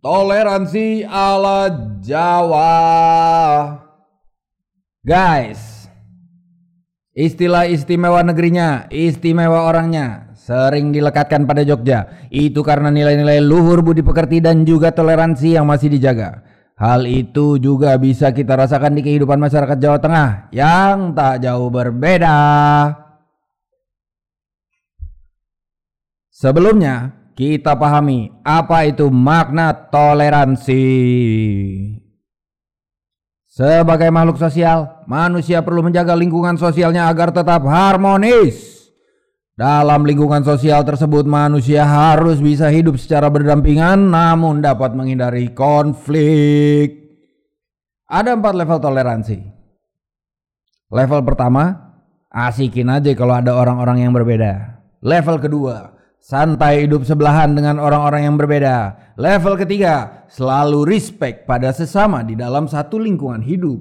[0.00, 1.68] Toleransi ala
[2.00, 2.72] Jawa.
[5.04, 5.92] Guys,
[7.12, 12.08] istilah istimewa negerinya, istimewa orangnya, sering dilekatkan pada Jogja.
[12.32, 16.48] Itu karena nilai-nilai luhur budi pekerti dan juga toleransi yang masih dijaga.
[16.80, 22.40] Hal itu juga bisa kita rasakan di kehidupan masyarakat Jawa Tengah yang tak jauh berbeda.
[26.32, 30.84] Sebelumnya, kita pahami apa itu makna toleransi.
[33.48, 38.84] Sebagai makhluk sosial, manusia perlu menjaga lingkungan sosialnya agar tetap harmonis.
[39.56, 46.96] Dalam lingkungan sosial tersebut, manusia harus bisa hidup secara berdampingan, namun dapat menghindari konflik.
[48.04, 49.38] Ada empat level toleransi.
[50.92, 51.96] Level pertama,
[52.32, 54.80] asikin aja kalau ada orang-orang yang berbeda.
[55.04, 58.92] Level kedua, santai hidup sebelahan dengan orang-orang yang berbeda.
[59.16, 63.80] Level ketiga, selalu respect pada sesama di dalam satu lingkungan hidup.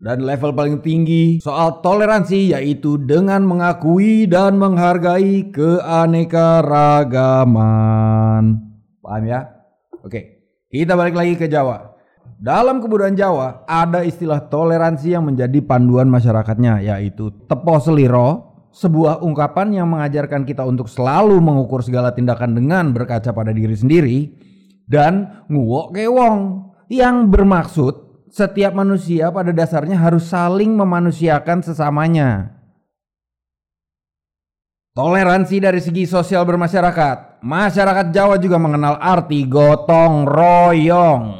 [0.00, 8.44] Dan level paling tinggi soal toleransi yaitu dengan mengakui dan menghargai keanekaragaman.
[9.04, 9.44] Paham ya?
[10.00, 10.40] Oke,
[10.72, 12.00] kita balik lagi ke Jawa.
[12.40, 19.74] Dalam kebudayaan Jawa ada istilah toleransi yang menjadi panduan masyarakatnya yaitu tepo seliro, sebuah ungkapan
[19.74, 24.18] yang mengajarkan kita untuk selalu mengukur segala tindakan dengan berkaca pada diri sendiri
[24.86, 26.38] dan nguwok kewong
[26.90, 32.54] yang bermaksud setiap manusia pada dasarnya harus saling memanusiakan sesamanya.
[34.90, 37.42] Toleransi dari segi sosial bermasyarakat.
[37.46, 41.39] Masyarakat Jawa juga mengenal arti gotong royong.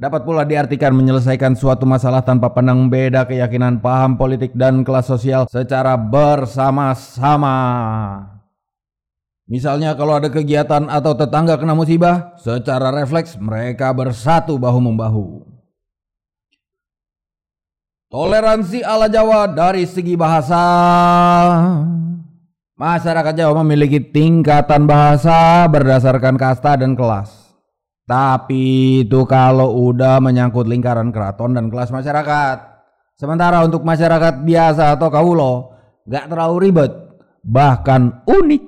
[0.00, 5.44] Dapat pula diartikan menyelesaikan suatu masalah tanpa pandang beda keyakinan, paham politik, dan kelas sosial
[5.44, 7.52] secara bersama-sama.
[9.44, 15.44] Misalnya kalau ada kegiatan atau tetangga kena musibah, secara refleks mereka bersatu bahu-membahu.
[18.08, 20.64] Toleransi ala Jawa dari segi bahasa.
[22.72, 27.49] Masyarakat Jawa memiliki tingkatan bahasa berdasarkan kasta dan kelas.
[28.10, 32.58] Tapi itu kalau udah menyangkut lingkaran keraton dan kelas masyarakat.
[33.14, 35.78] Sementara untuk masyarakat biasa atau kaulo,
[36.10, 36.90] gak terlalu ribet,
[37.46, 38.66] bahkan unik.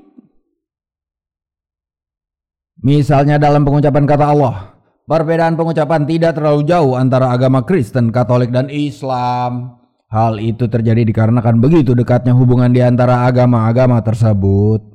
[2.87, 4.73] Misalnya dalam pengucapan kata Allah,
[5.03, 9.83] Perbedaan pengucapan tidak terlalu jauh antara agama Kristen, Katolik, dan Islam.
[10.07, 14.92] Hal itu terjadi dikarenakan begitu dekatnya hubungan di antara agama-agama tersebut.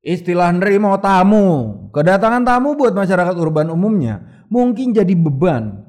[0.00, 1.48] Istilah nerimo tamu,
[1.92, 5.86] kedatangan tamu buat masyarakat urban umumnya mungkin jadi beban.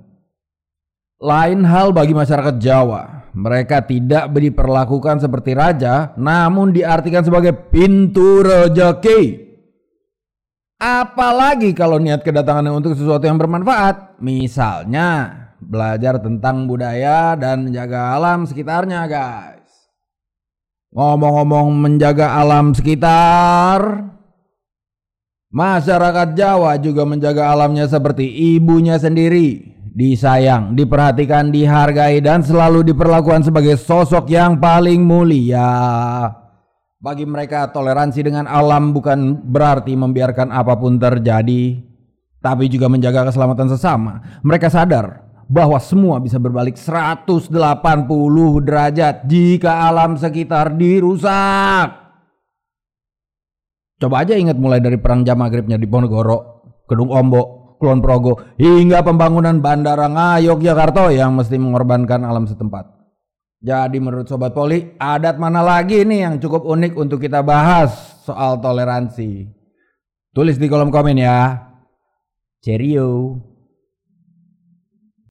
[1.22, 3.24] Lain hal bagi masyarakat Jawa.
[3.32, 9.50] Mereka tidak diperlakukan seperti raja, namun diartikan sebagai pintu rezeki.
[10.82, 14.18] Apalagi kalau niat kedatangannya untuk sesuatu yang bermanfaat.
[14.20, 19.61] Misalnya belajar tentang budaya dan menjaga alam sekitarnya guys.
[20.92, 24.12] Ngomong-ngomong menjaga alam sekitar.
[25.52, 29.72] Masyarakat Jawa juga menjaga alamnya seperti ibunya sendiri.
[29.92, 35.68] Disayang, diperhatikan, dihargai dan selalu diperlakukan sebagai sosok yang paling mulia.
[37.00, 41.80] Bagi mereka toleransi dengan alam bukan berarti membiarkan apa pun terjadi,
[42.44, 44.44] tapi juga menjaga keselamatan sesama.
[44.44, 47.52] Mereka sadar bahwa semua bisa berbalik 180
[48.64, 51.92] derajat jika alam sekitar dirusak.
[54.00, 59.04] Coba aja ingat mulai dari perang jam maghribnya di Ponegoro, Kedung Ombok, Kulon Progo, hingga
[59.04, 62.88] pembangunan Bandara Ngayogyakarta yang mesti mengorbankan alam setempat.
[63.62, 67.94] Jadi menurut Sobat Poli, adat mana lagi nih yang cukup unik untuk kita bahas
[68.26, 69.46] soal toleransi?
[70.34, 71.70] Tulis di kolom komen ya.
[72.66, 73.51] Cheerio.